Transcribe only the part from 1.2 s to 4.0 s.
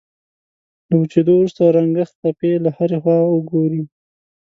وروسته رنګه خپې له هرې خوا وګورئ.